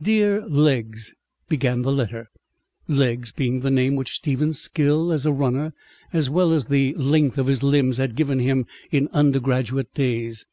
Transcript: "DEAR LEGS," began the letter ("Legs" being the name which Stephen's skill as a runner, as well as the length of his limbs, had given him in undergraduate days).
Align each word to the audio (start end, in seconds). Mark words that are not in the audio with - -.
"DEAR 0.00 0.46
LEGS," 0.46 1.12
began 1.48 1.82
the 1.82 1.90
letter 1.90 2.28
("Legs" 2.86 3.32
being 3.32 3.58
the 3.58 3.68
name 3.72 3.96
which 3.96 4.12
Stephen's 4.12 4.60
skill 4.60 5.10
as 5.10 5.26
a 5.26 5.32
runner, 5.32 5.72
as 6.12 6.30
well 6.30 6.52
as 6.52 6.66
the 6.66 6.94
length 6.94 7.36
of 7.36 7.48
his 7.48 7.64
limbs, 7.64 7.96
had 7.96 8.14
given 8.14 8.38
him 8.38 8.64
in 8.92 9.08
undergraduate 9.08 9.92
days). 9.92 10.46